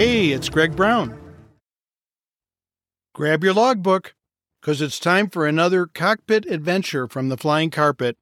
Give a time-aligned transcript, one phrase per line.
[0.00, 1.14] Hey, it's Greg Brown.
[3.14, 4.14] Grab your logbook,
[4.58, 8.16] because it's time for another cockpit adventure from the flying carpet.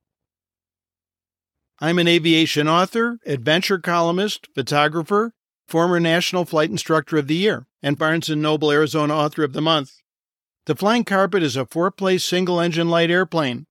[1.79, 5.34] I'm an aviation author, adventure columnist, photographer,
[5.69, 9.62] former National Flight Instructor of the Year, and Barnes & Noble Arizona Author of the
[9.62, 9.92] Month.
[10.66, 13.66] The Flying Carpet is a four-place single-engine light airplane.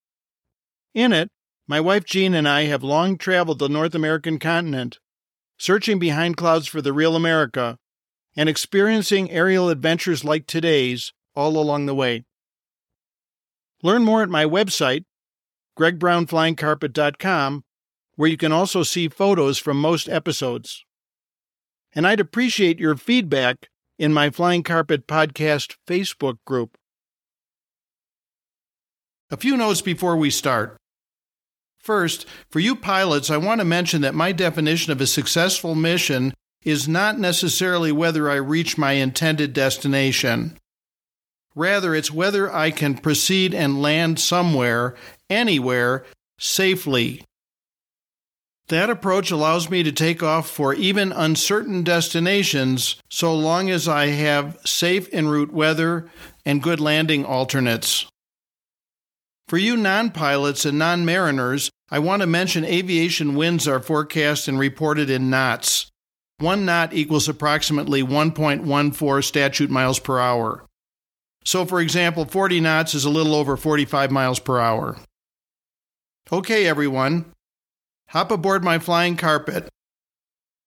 [0.93, 1.29] In it,
[1.67, 4.99] my wife Jean and I have long traveled the North American continent,
[5.59, 7.77] searching behind clouds for the real America,
[8.37, 12.23] and experiencing aerial adventures like today's all along the way.
[13.81, 15.05] Learn more at my website,
[15.77, 17.63] gregbrownflyingcarpet.com,
[18.15, 20.85] where you can also see photos from most episodes.
[21.93, 26.77] And I'd appreciate your feedback in my Flying Carpet Podcast Facebook group.
[29.31, 30.77] A few notes before we start.
[31.79, 36.33] First, for you pilots, I want to mention that my definition of a successful mission
[36.67, 40.57] is not necessarily whether I reach my intended destination.
[41.55, 44.93] Rather, it's whether I can proceed and land somewhere,
[45.29, 46.03] anywhere,
[46.37, 47.23] safely.
[48.67, 54.07] That approach allows me to take off for even uncertain destinations so long as I
[54.07, 56.09] have safe en route weather
[56.45, 58.07] and good landing alternates.
[59.47, 64.49] For you non pilots and non mariners, I want to mention aviation winds are forecast
[64.49, 65.89] and reported in knots.
[66.39, 70.65] One knot equals approximately 1.14 statute miles per hour.
[71.43, 74.97] So, for example, 40 knots is a little over 45 miles per hour.
[76.31, 77.33] Okay, everyone,
[78.09, 79.69] hop aboard my flying carpet.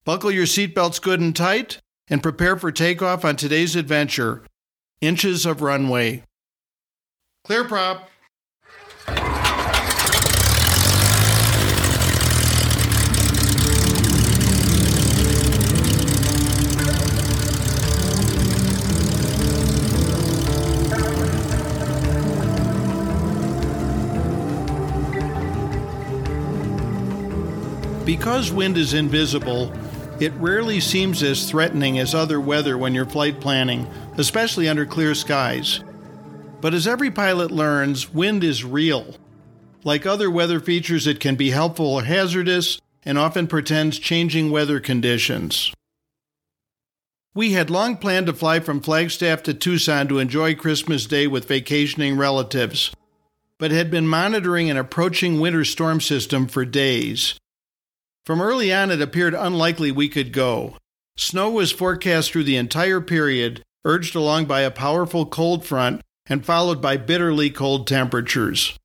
[0.05, 4.43] Buckle your seatbelts good and tight and prepare for takeoff on today's adventure
[5.01, 6.25] inches of runway.
[7.45, 8.10] Clear prop.
[28.11, 29.73] Because wind is invisible,
[30.19, 35.15] it rarely seems as threatening as other weather when you're flight planning, especially under clear
[35.15, 35.85] skies.
[36.61, 39.15] But as every pilot learns, wind is real.
[39.85, 44.81] Like other weather features, it can be helpful or hazardous and often portends changing weather
[44.81, 45.73] conditions.
[47.33, 51.47] We had long planned to fly from Flagstaff to Tucson to enjoy Christmas Day with
[51.47, 52.91] vacationing relatives,
[53.57, 57.39] but had been monitoring an approaching winter storm system for days.
[58.25, 60.77] From early on, it appeared unlikely we could go.
[61.17, 66.45] Snow was forecast through the entire period, urged along by a powerful cold front and
[66.45, 68.79] followed by bitterly cold temperatures.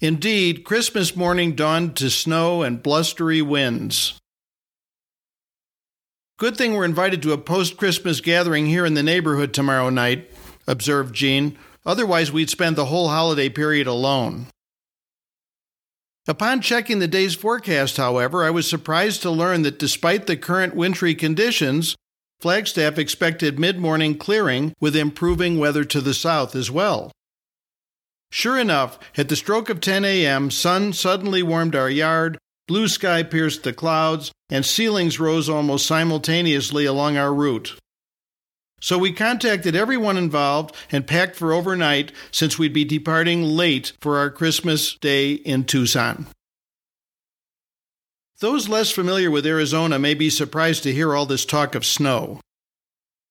[0.00, 4.18] Indeed, Christmas morning dawned to snow and blustery winds.
[6.38, 10.30] Good thing we're invited to a post Christmas gathering here in the neighborhood tomorrow night,
[10.66, 11.58] observed Jean.
[11.84, 14.46] Otherwise, we'd spend the whole holiday period alone.
[16.30, 20.76] Upon checking the day's forecast, however, I was surprised to learn that despite the current
[20.76, 21.96] wintry conditions,
[22.38, 27.10] Flagstaff expected mid morning clearing with improving weather to the south as well.
[28.30, 32.38] Sure enough, at the stroke of 10 a.m., sun suddenly warmed our yard,
[32.68, 37.76] blue sky pierced the clouds, and ceilings rose almost simultaneously along our route.
[38.80, 44.18] So we contacted everyone involved and packed for overnight since we'd be departing late for
[44.18, 46.26] our Christmas day in Tucson.
[48.40, 52.40] Those less familiar with Arizona may be surprised to hear all this talk of snow.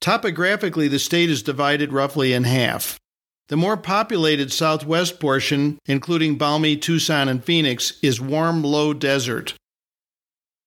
[0.01, 2.99] Topographically, the state is divided roughly in half.
[3.47, 9.55] The more populated southwest portion, including balmy Tucson and Phoenix, is warm, low desert,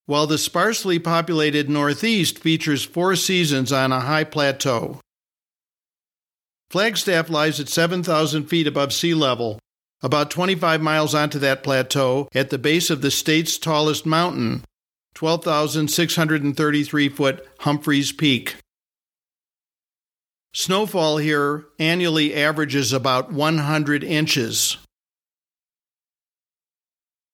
[0.06, 5.00] while the sparsely populated Northeast features four seasons on a high plateau.
[6.70, 9.58] Flagstaff lies at 7,000 feet above sea level,
[10.02, 14.64] about 25 miles onto that plateau at the base of the state's tallest mountain,
[15.14, 18.56] 12,633 foot Humphreys Peak.
[20.54, 24.76] Snowfall here annually averages about 100 inches.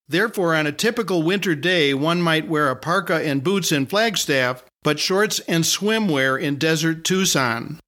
[0.09, 4.65] Therefore, on a typical winter day, one might wear a parka and boots in Flagstaff,
[4.83, 7.79] but shorts and swimwear in desert Tucson.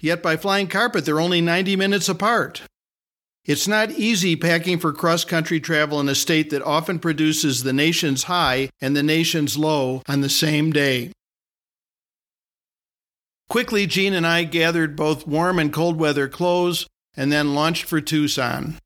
[0.00, 2.62] Yet by flying carpet, they're only 90 minutes apart.
[3.44, 7.72] It's not easy packing for cross country travel in a state that often produces the
[7.72, 11.12] nation's high and the nation's low on the same day.
[13.48, 16.86] Quickly, Jean and I gathered both warm and cold weather clothes
[17.16, 18.76] and then launched for Tucson.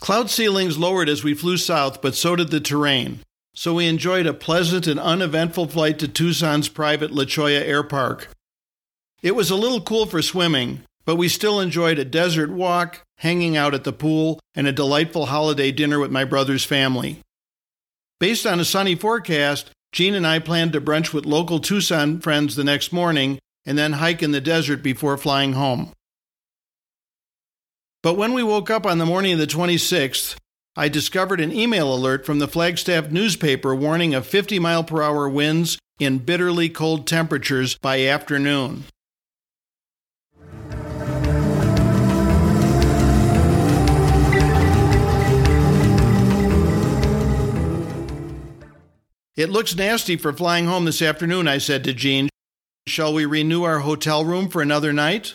[0.00, 3.20] Cloud ceilings lowered as we flew south, but so did the terrain.
[3.54, 8.28] So we enjoyed a pleasant and uneventful flight to Tucson's private La Cholla Air Park.
[9.22, 13.58] It was a little cool for swimming, but we still enjoyed a desert walk, hanging
[13.58, 17.18] out at the pool, and a delightful holiday dinner with my brother's family.
[18.18, 22.56] Based on a sunny forecast, Jean and I planned to brunch with local Tucson friends
[22.56, 25.92] the next morning and then hike in the desert before flying home.
[28.02, 30.36] But when we woke up on the morning of the 26th,
[30.74, 35.28] I discovered an email alert from the Flagstaff newspaper warning of 50 mile per hour
[35.28, 38.84] winds in bitterly cold temperatures by afternoon.
[49.36, 52.30] It looks nasty for flying home this afternoon, I said to Jean.
[52.86, 55.34] Shall we renew our hotel room for another night?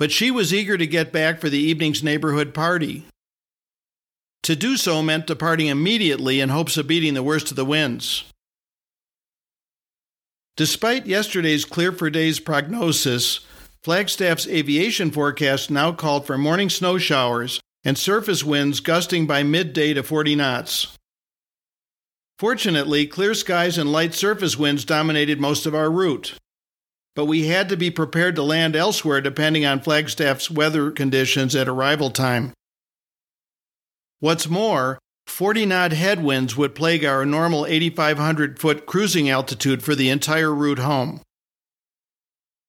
[0.00, 3.04] But she was eager to get back for the evening's neighborhood party.
[4.44, 8.24] To do so meant departing immediately in hopes of beating the worst of the winds.
[10.56, 13.40] Despite yesterday's clear for days prognosis,
[13.82, 19.92] Flagstaff's aviation forecast now called for morning snow showers and surface winds gusting by midday
[19.92, 20.96] to 40 knots.
[22.38, 26.38] Fortunately, clear skies and light surface winds dominated most of our route.
[27.14, 31.68] But we had to be prepared to land elsewhere depending on Flagstaff's weather conditions at
[31.68, 32.52] arrival time.
[34.20, 40.10] What's more, 40 knot headwinds would plague our normal 8,500 foot cruising altitude for the
[40.10, 41.20] entire route home.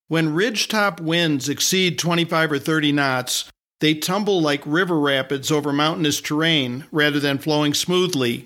[0.07, 3.49] When ridgetop winds exceed 25 or 30 knots,
[3.79, 8.45] they tumble like river rapids over mountainous terrain rather than flowing smoothly,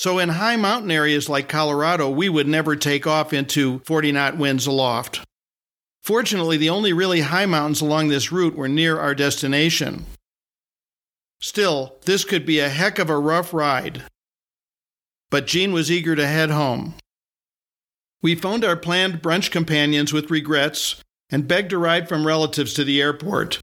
[0.00, 4.38] so, in high mountain areas like Colorado, we would never take off into 40 knot
[4.38, 5.22] winds aloft.
[6.00, 10.06] Fortunately, the only really high mountains along this route were near our destination.
[11.38, 14.04] Still, this could be a heck of a rough ride.
[15.28, 16.94] But Jean was eager to head home.
[18.22, 22.84] We phoned our planned brunch companions with regrets and begged a ride from relatives to
[22.84, 23.60] the airport.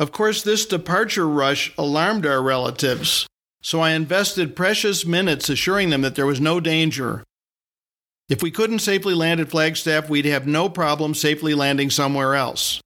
[0.00, 3.28] Of course, this departure rush alarmed our relatives
[3.62, 7.22] so I invested precious minutes assuring them that there was no danger.
[8.28, 12.80] If we couldn't safely land at Flagstaff, we'd have no problem safely landing somewhere else.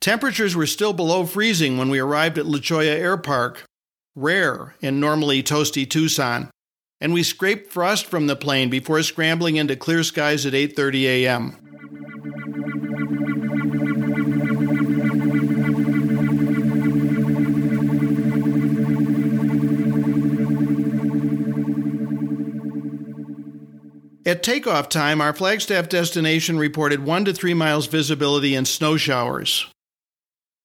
[0.00, 3.64] Temperatures were still below freezing when we arrived at La Cholla Air Park,
[4.14, 6.50] rare in normally toasty Tucson,
[7.00, 11.67] and we scraped frost from the plane before scrambling into clear skies at 8:30 a.m.
[24.28, 29.66] At takeoff time, our Flagstaff destination reported 1 to 3 miles visibility and snow showers.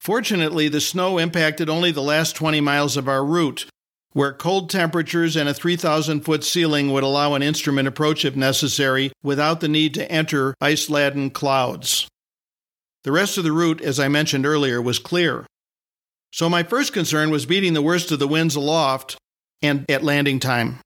[0.02, 3.66] Fortunately, the snow impacted only the last 20 miles of our route,
[4.12, 9.14] where cold temperatures and a 3,000 foot ceiling would allow an instrument approach if necessary
[9.24, 12.06] without the need to enter ice laden clouds.
[13.06, 15.46] The rest of the route, as I mentioned earlier, was clear.
[16.34, 19.16] So my first concern was beating the worst of the winds aloft
[19.62, 20.82] and at landing time.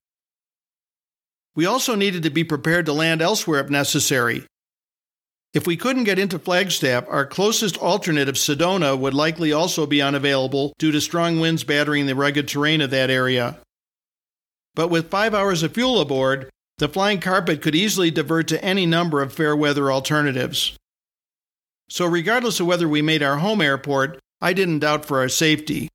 [1.57, 4.45] We also needed to be prepared to land elsewhere if necessary.
[5.55, 10.75] If we couldn't get into Flagstaff, our closest alternative, Sedona, would likely also be unavailable
[10.77, 13.57] due to strong winds battering the rugged terrain of that area.
[14.75, 18.85] But with five hours of fuel aboard, the flying carpet could easily divert to any
[18.85, 20.77] number of fair weather alternatives.
[21.89, 25.89] So, regardless of whether we made our home airport, I didn't doubt for our safety.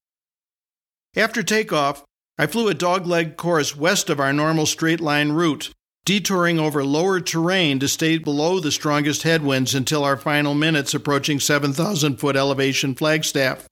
[1.15, 2.03] After takeoff,
[2.43, 5.71] I flew a dogleg course west of our normal straight line route,
[6.05, 11.39] detouring over lower terrain to stay below the strongest headwinds until our final minutes approaching
[11.39, 13.69] 7,000 foot elevation Flagstaff.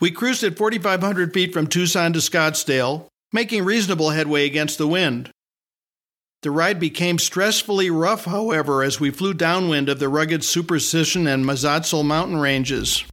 [0.00, 5.30] We cruised at 4,500 feet from Tucson to Scottsdale, making reasonable headway against the wind.
[6.40, 11.44] The ride became stressfully rough, however, as we flew downwind of the rugged Superstition and
[11.44, 13.04] Mazatzal mountain ranges.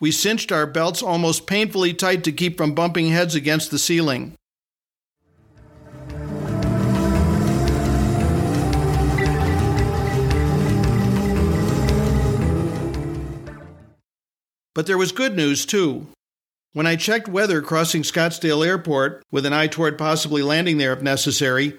[0.00, 4.34] We cinched our belts almost painfully tight to keep from bumping heads against the ceiling.
[14.74, 16.06] But there was good news, too.
[16.72, 21.02] When I checked weather crossing Scottsdale Airport, with an eye toward possibly landing there if
[21.02, 21.76] necessary,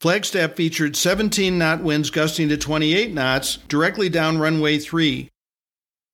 [0.00, 5.28] Flagstaff featured 17 knot winds gusting to 28 knots directly down runway 3,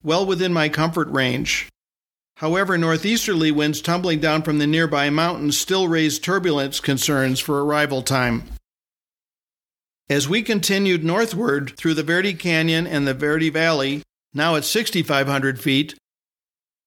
[0.03, 1.69] well within my comfort range.
[2.37, 8.01] However, northeasterly winds tumbling down from the nearby mountains still raised turbulence concerns for arrival
[8.01, 8.43] time.
[10.09, 15.61] As we continued northward through the Verde Canyon and the Verde Valley, Now at 6,500
[15.61, 15.95] feet,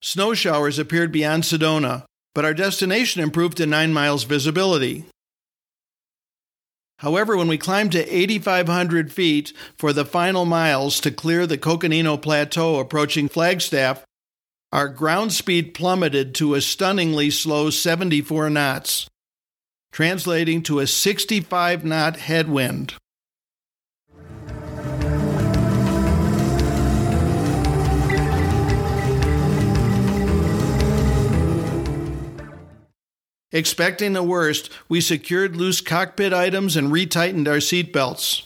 [0.02, 2.04] snow showers appeared beyond Sedona,
[2.34, 5.04] but our destination improved to 9 miles visibility.
[7.00, 12.16] However, when we climbed to 8,500 feet for the final miles to clear the Coconino
[12.16, 14.04] Plateau approaching Flagstaff,
[14.72, 19.08] our ground speed plummeted to a stunningly slow 74 knots,
[19.92, 22.94] translating to a 65 knot headwind.
[33.52, 38.42] Expecting the worst, we secured loose cockpit items and retightened our seatbelts.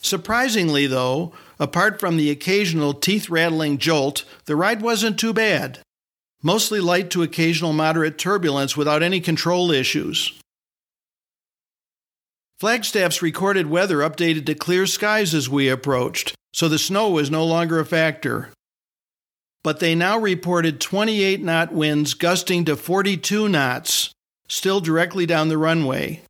[0.00, 5.78] Surprisingly, though, apart from the occasional teeth rattling jolt, the ride wasn't too bad.
[6.42, 10.32] Mostly light to occasional moderate turbulence without any control issues.
[12.58, 17.44] Flagstaff's recorded weather updated to clear skies as we approached, so the snow was no
[17.44, 18.50] longer a factor
[19.62, 24.12] but they now reported 28 knot winds gusting to 42 knots,
[24.48, 26.22] still directly down the runway.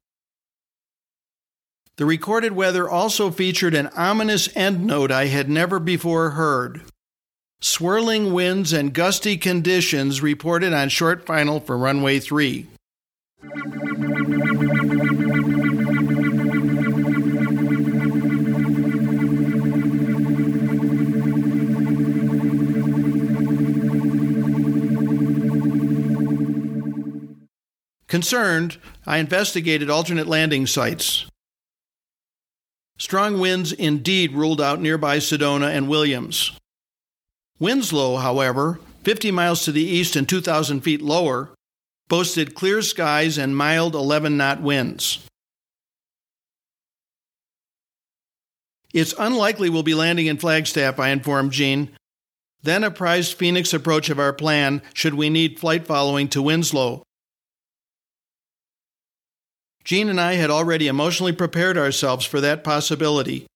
[1.96, 6.82] The recorded weather also featured an ominous end note I had never before heard.
[7.60, 12.66] Swirling winds and gusty conditions reported on short final for runway 3.
[28.12, 28.76] Concerned,
[29.06, 31.24] I investigated alternate landing sites.
[32.98, 36.52] Strong winds indeed ruled out nearby Sedona and Williams.
[37.58, 41.54] Winslow, however, 50 miles to the east and 2,000 feet lower,
[42.08, 45.26] boasted clear skies and mild 11 knot winds.
[48.92, 51.88] It's unlikely we'll be landing in Flagstaff, I informed Jean.
[52.62, 57.04] Then apprised Phoenix approach of our plan should we need flight following to Winslow,
[59.84, 63.46] Jean and I had already emotionally prepared ourselves for that possibility.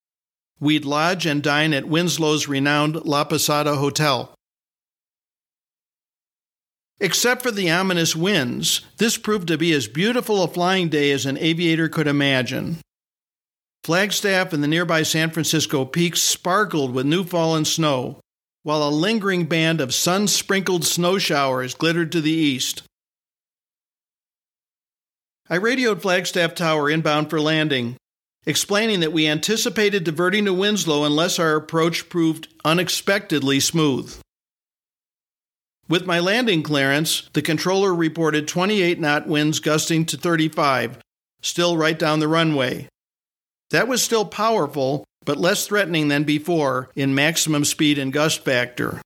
[0.59, 4.35] We'd lodge and dine at Winslow's renowned La Posada Hotel.
[6.99, 11.27] Except for the ominous winds, this proved to be as beautiful a flying day as
[11.27, 12.79] an aviator could imagine.
[13.85, 18.19] Flagstaff and the nearby San Francisco peaks sparkled with new fallen snow,
[18.63, 22.83] while a lingering band of sun sprinkled snow showers glittered to the east.
[25.49, 27.97] I radioed Flagstaff Tower inbound for landing,
[28.47, 34.19] explaining that we anticipated diverting to Winslow unless our approach proved unexpectedly smooth.
[35.89, 40.99] With my landing clearance, the controller reported 28 knot winds gusting to 35,
[41.43, 42.89] still right down the runway.
[43.71, 49.01] That was still powerful, but less threatening than before in maximum speed and gust factor.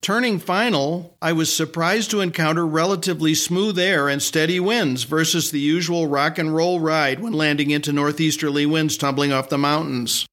[0.00, 5.60] Turning final, I was surprised to encounter relatively smooth air and steady winds versus the
[5.60, 10.24] usual rock and roll ride when landing into northeasterly winds tumbling off the mountains.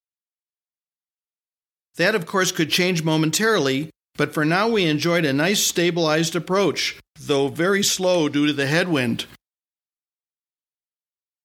[1.98, 7.00] That, of course, could change momentarily, but for now we enjoyed a nice stabilized approach,
[7.20, 9.26] though very slow due to the headwind.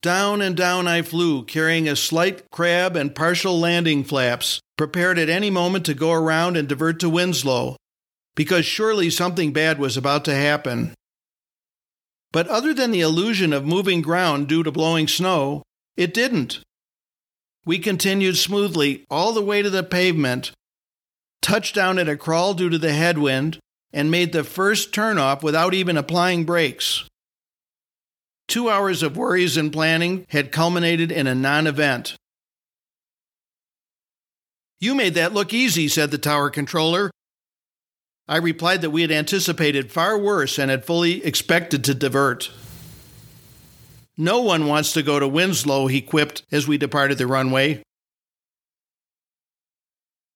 [0.03, 5.29] Down and down I flew, carrying a slight crab and partial landing flaps, prepared at
[5.29, 7.77] any moment to go around and divert to Winslow
[8.35, 10.95] because surely something bad was about to happen.
[12.33, 15.63] But other than the illusion of moving ground due to blowing snow,
[15.97, 16.61] it didn't.
[17.67, 20.53] We continued smoothly all the way to the pavement,
[21.43, 23.59] touched down at a crawl due to the headwind,
[23.93, 27.09] and made the first turnoff without even applying brakes.
[28.47, 32.17] Two hours of worries and planning had culminated in a non event.
[34.81, 37.11] You made that look easy, said the tower controller,
[38.31, 42.49] I replied that we had anticipated far worse and had fully expected to divert.
[44.17, 47.83] No one wants to go to Winslow, he quipped as we departed the runway.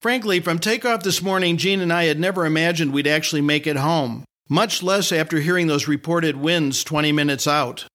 [0.03, 3.77] Frankly, from takeoff this morning, Jean and I had never imagined we'd actually make it
[3.77, 7.87] home, much less after hearing those reported winds 20 minutes out.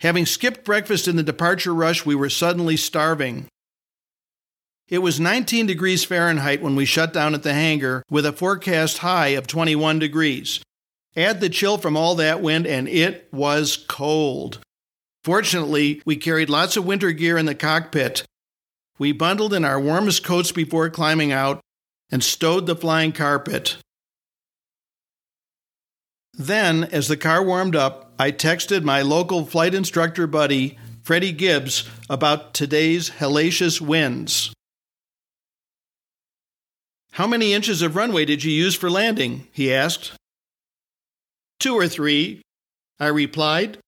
[0.00, 3.48] Having skipped breakfast in the departure rush, we were suddenly starving.
[4.88, 8.98] It was 19 degrees Fahrenheit when we shut down at the hangar with a forecast
[8.98, 10.60] high of 21 degrees.
[11.16, 14.58] Add the chill from all that wind, and it was cold.
[15.22, 18.24] Fortunately, we carried lots of winter gear in the cockpit.
[18.98, 21.60] We bundled in our warmest coats before climbing out
[22.10, 23.76] and stowed the flying carpet.
[26.34, 31.88] Then, as the car warmed up, I texted my local flight instructor buddy, Freddie Gibbs,
[32.10, 34.53] about today's hellacious winds.
[37.14, 39.46] How many inches of runway did you use for landing?
[39.52, 40.14] he asked.
[41.60, 42.42] Two or three,
[42.98, 43.78] I replied.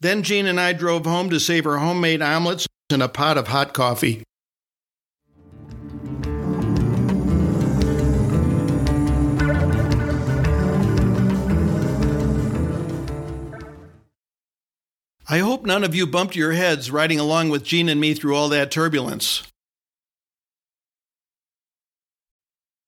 [0.00, 3.74] Then Jean and I drove home to savor homemade omelets and a pot of hot
[3.74, 4.22] coffee.
[15.28, 18.34] I hope none of you bumped your heads riding along with Jean and me through
[18.34, 19.42] all that turbulence.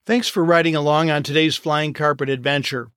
[0.07, 2.91] Thanks for riding along on today's Flying Carpet adventure.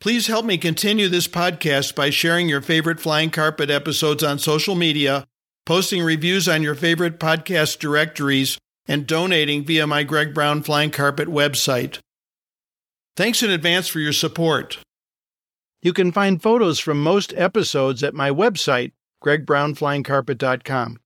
[0.00, 4.74] Please help me continue this podcast by sharing your favorite Flying Carpet episodes on social
[4.74, 5.26] media,
[5.64, 11.28] posting reviews on your favorite podcast directories, and donating via my Greg Brown Flying Carpet
[11.28, 11.98] website.
[13.16, 14.78] Thanks in advance for your support.
[15.80, 18.92] You can find photos from most episodes at my website,
[19.24, 21.00] gregbrownflyingcarpet.com.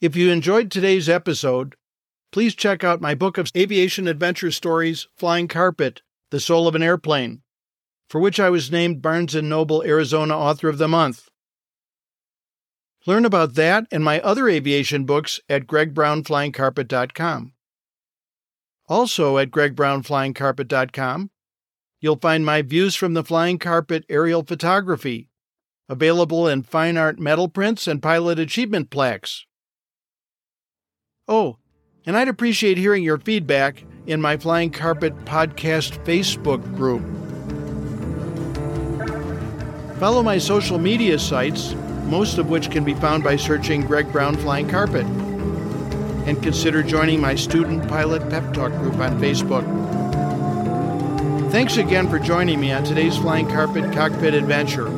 [0.00, 1.74] If you enjoyed today's episode,
[2.32, 6.82] please check out my book of aviation adventure stories, Flying Carpet, The Soul of an
[6.82, 7.42] Airplane,
[8.08, 11.28] for which I was named Barnes & Noble Arizona Author of the Month.
[13.06, 17.52] Learn about that and my other aviation books at gregbrownflyingcarpet.com.
[18.88, 21.30] Also at gregbrownflyingcarpet.com,
[22.00, 25.28] you'll find my views from the flying carpet aerial photography,
[25.88, 29.46] available in fine art metal prints and pilot achievement plaques.
[31.28, 31.58] Oh,
[32.06, 37.02] and I'd appreciate hearing your feedback in my Flying Carpet Podcast Facebook group.
[39.98, 41.74] Follow my social media sites,
[42.06, 45.06] most of which can be found by searching Greg Brown Flying Carpet.
[46.26, 49.62] And consider joining my Student Pilot Pep Talk group on Facebook.
[51.52, 54.88] Thanks again for joining me on today's Flying Carpet Cockpit Adventure.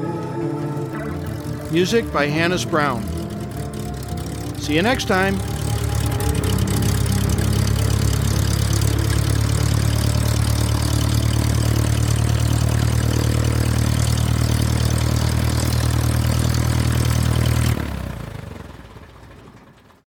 [1.71, 3.03] Music by Hannes Brown.
[4.59, 5.37] See you next time.